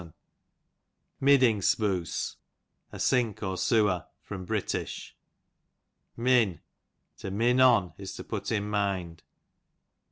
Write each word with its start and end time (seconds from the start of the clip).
Middingspuce, 1.21 2.37
a 2.91 2.99
sink 2.99 3.43
or 3.43 3.55
sewer. 3.55 4.07
Min, 6.17 6.59
to 7.19 7.29
min 7.29 7.61
on, 7.61 7.93
is 7.99 8.15
to 8.15 8.23
put 8.23 8.51
in 8.51 8.67
mind. 8.67 9.21